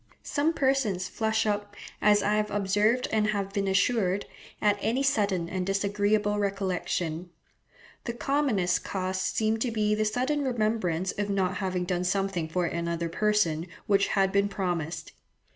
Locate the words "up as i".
1.45-2.33